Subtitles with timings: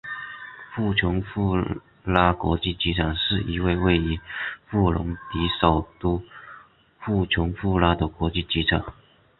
[0.75, 1.55] 布琼布
[2.03, 4.19] 拉国际机场是一位位于
[4.67, 6.23] 布隆迪首都
[7.05, 8.95] 布琼布拉的国际机场。